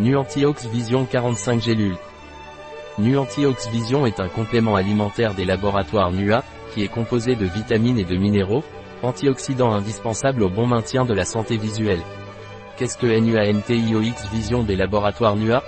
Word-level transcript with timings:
Nuantiox 0.00 0.66
Vision 0.66 1.04
45 1.04 1.62
gélules. 1.62 1.96
Nuantiox 2.98 3.68
Vision 3.68 4.06
est 4.06 4.18
un 4.18 4.26
complément 4.26 4.74
alimentaire 4.74 5.34
des 5.34 5.44
laboratoires 5.44 6.10
NUA, 6.10 6.42
qui 6.72 6.82
est 6.82 6.88
composé 6.88 7.36
de 7.36 7.46
vitamines 7.46 7.98
et 7.98 8.04
de 8.04 8.16
minéraux, 8.16 8.64
antioxydants 9.04 9.70
indispensables 9.70 10.42
au 10.42 10.48
bon 10.48 10.66
maintien 10.66 11.04
de 11.04 11.14
la 11.14 11.24
santé 11.24 11.56
visuelle. 11.56 12.00
Qu'est-ce 12.76 12.98
que 12.98 13.06
NUANTIOX 13.06 14.32
Vision 14.32 14.64
des 14.64 14.74
laboratoires 14.74 15.36
NUA? 15.36 15.62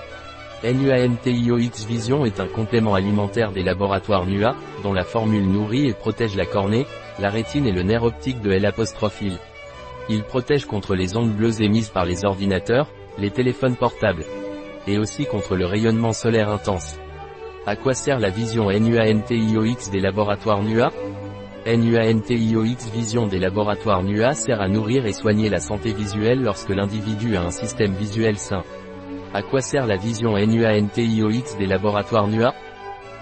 NUANTIOX 0.64 1.86
Vision 1.86 2.26
est 2.26 2.40
un 2.40 2.48
complément 2.48 2.96
alimentaire 2.96 3.52
des 3.52 3.62
laboratoires 3.62 4.26
NUA, 4.26 4.56
dont 4.82 4.92
la 4.92 5.04
formule 5.04 5.46
nourrit 5.46 5.86
et 5.86 5.94
protège 5.94 6.34
la 6.34 6.46
cornée, 6.46 6.86
la 7.20 7.30
rétine 7.30 7.66
et 7.66 7.72
le 7.72 7.84
nerf 7.84 8.02
optique 8.02 8.40
de 8.40 8.50
L'. 8.50 8.72
Il 10.08 10.24
protège 10.24 10.64
contre 10.64 10.96
les 10.96 11.16
ondes 11.16 11.32
bleues 11.32 11.62
émises 11.62 11.90
par 11.90 12.04
les 12.04 12.24
ordinateurs, 12.24 12.88
les 13.18 13.30
téléphones 13.30 13.76
portables, 13.76 14.24
et 14.86 14.98
aussi 14.98 15.26
contre 15.26 15.56
le 15.56 15.66
rayonnement 15.66 16.12
solaire 16.12 16.50
intense. 16.50 16.98
À 17.66 17.74
quoi 17.74 17.94
sert 17.94 18.20
la 18.20 18.30
vision 18.30 18.70
NUANTIOX 18.70 19.90
des 19.90 20.00
laboratoires 20.00 20.62
NUA 20.62 20.92
NUANTIOX 21.66 22.90
Vision 22.94 23.26
des 23.26 23.40
laboratoires 23.40 24.04
NUA 24.04 24.34
sert 24.34 24.60
à 24.60 24.68
nourrir 24.68 25.04
et 25.06 25.12
soigner 25.12 25.48
la 25.48 25.58
santé 25.58 25.92
visuelle 25.92 26.42
lorsque 26.42 26.70
l'individu 26.70 27.36
a 27.36 27.42
un 27.42 27.50
système 27.50 27.94
visuel 27.94 28.38
sain. 28.38 28.62
À 29.34 29.42
quoi 29.42 29.60
sert 29.60 29.86
la 29.86 29.96
vision 29.96 30.36
NUANTIOX 30.36 31.56
des 31.58 31.66
laboratoires 31.66 32.28
NUA 32.28 32.54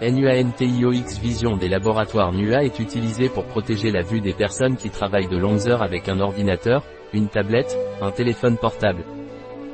NUANTIOX 0.03 1.19
Vision 1.21 1.57
des 1.57 1.69
laboratoires 1.69 2.33
NUA 2.33 2.65
est 2.65 2.79
utilisée 2.81 3.31
pour 3.31 3.45
protéger 3.45 3.91
la 3.91 4.03
vue 4.03 4.21
des 4.21 4.35
personnes 4.35 4.77
qui 4.77 4.91
travaillent 4.91 5.29
de 5.29 5.39
longues 5.39 5.67
heures 5.69 5.83
avec 5.83 6.11
un 6.11 6.21
ordinateur, 6.21 6.83
une 7.15 7.29
tablette, 7.29 7.79
un 8.03 8.11
téléphone 8.11 8.59
portable. 8.59 9.05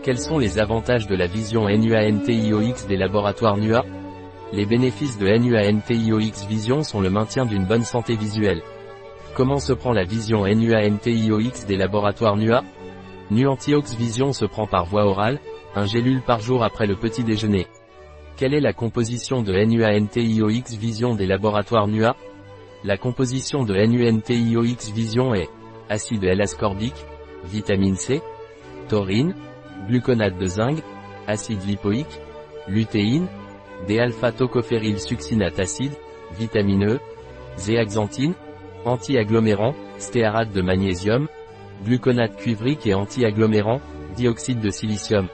Quels 0.02 0.18
sont 0.18 0.38
les 0.38 0.58
avantages 0.58 1.06
de 1.06 1.14
la 1.14 1.26
vision 1.26 1.68
NUANTIOX 1.68 2.86
des 2.86 2.96
laboratoires 2.96 3.58
NUA 3.58 3.84
Les 4.50 4.64
bénéfices 4.64 5.18
de 5.18 5.28
NUANTIOX 5.28 6.46
Vision 6.48 6.82
sont 6.82 7.02
le 7.02 7.10
maintien 7.10 7.44
d'une 7.44 7.66
bonne 7.66 7.84
santé 7.84 8.16
visuelle. 8.16 8.62
Comment 9.34 9.58
se 9.58 9.74
prend 9.74 9.92
la 9.92 10.04
vision 10.04 10.46
NUANTIOX 10.46 11.66
des 11.66 11.76
laboratoires 11.76 12.38
NUA 12.38 12.64
Nuantiox 13.30 13.94
Vision 13.94 14.32
se 14.32 14.46
prend 14.46 14.66
par 14.66 14.86
voie 14.86 15.04
orale, 15.04 15.38
un 15.74 15.84
gélule 15.84 16.22
par 16.22 16.40
jour 16.40 16.64
après 16.64 16.86
le 16.86 16.96
petit 16.96 17.22
déjeuner. 17.22 17.66
Quelle 18.38 18.54
est 18.54 18.60
la 18.60 18.72
composition 18.72 19.42
de 19.42 19.52
NUANTIOX 19.52 20.76
Vision 20.78 21.14
des 21.14 21.26
laboratoires 21.26 21.88
NUA 21.88 22.16
La 22.84 22.96
composition 22.96 23.64
de 23.64 23.74
NUANTIOX 23.74 24.92
Vision 24.92 25.34
est 25.34 25.50
acide 25.90 26.24
L-ascorbique, 26.24 27.04
vitamine 27.44 27.96
C, 27.96 28.22
taurine, 28.88 29.34
gluconate 29.90 30.38
de 30.38 30.46
zinc, 30.46 30.78
acide 31.26 31.64
lipoïque, 31.66 32.20
lutéine, 32.68 33.26
D-alpha-tocophéryl 33.88 35.00
succinate 35.00 35.58
acide, 35.58 35.92
vitamine 36.38 36.84
E, 36.84 36.98
zéaxanthine, 37.56 38.34
anti-agglomérant, 38.84 39.74
stéarate 39.98 40.52
de 40.52 40.62
magnésium, 40.62 41.26
gluconate 41.84 42.36
cuivrique 42.36 42.86
et 42.86 42.94
anti-agglomérant, 42.94 43.80
dioxyde 44.16 44.60
de 44.60 44.70
silicium. 44.70 45.26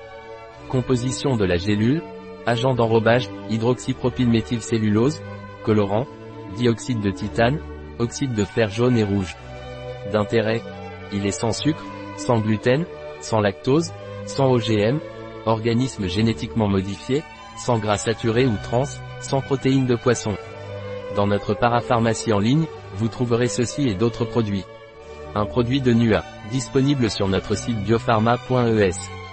Composition 0.71 1.37
de 1.37 1.45
la 1.45 1.57
gélule, 1.57 2.03
agent 2.47 2.75
d'enrobage, 2.75 3.29
hydroxypropylméthylcellulose, 3.51 5.21
colorant, 5.65 6.07
dioxyde 6.57 7.01
de 7.01 7.11
titane, 7.11 7.59
oxyde 7.99 8.33
de 8.33 8.45
fer 8.45 8.71
jaune 8.71 8.97
et 8.97 9.05
rouge. 9.05 9.37
D'intérêt, 10.13 10.63
il 11.13 11.27
est 11.27 11.31
sans 11.31 11.53
sucre, 11.53 11.85
sans 12.17 12.39
gluten, 12.39 12.87
sans 13.21 13.41
lactose, 13.41 13.93
sans 14.27 14.53
OGM, 14.53 14.99
organisme 15.47 16.07
génétiquement 16.07 16.69
modifié, 16.69 17.23
sans 17.57 17.79
gras 17.79 17.99
saturé 17.99 18.47
ou 18.47 18.55
trans, 18.63 18.85
sans 19.21 19.41
protéines 19.41 19.87
de 19.87 19.97
poisson. 19.97 20.37
Dans 21.15 21.27
notre 21.27 21.55
parapharmacie 21.55 22.33
en 22.33 22.39
ligne, 22.39 22.67
vous 22.97 23.09
trouverez 23.09 23.49
ceci 23.49 23.89
et 23.89 23.95
d'autres 23.95 24.25
produits. 24.25 24.65
Un 25.35 25.47
produit 25.47 25.81
de 25.81 25.93
NUA, 25.93 26.25
disponible 26.51 27.11
sur 27.11 27.29
notre 27.29 27.57
site 27.57 27.83
biopharma.es. 27.83 29.26